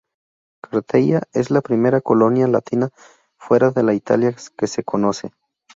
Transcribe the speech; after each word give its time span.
Carteia 0.63 1.21
es 1.31 1.51
la 1.51 1.61
primera 1.61 2.01
colonia 2.01 2.47
latina 2.47 2.89
fuera 3.37 3.69
de 3.69 3.93
Italia 3.93 4.35
que 4.57 4.65
se 4.65 4.83
conoce. 4.83 5.31